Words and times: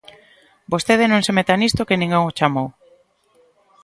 Vostede 0.73 1.05
non 1.11 1.21
se 1.25 1.35
meta 1.37 1.53
nisto 1.61 1.87
que 1.87 1.99
ninguén 2.01 2.23
o 2.29 2.35
chamou. 2.37 2.67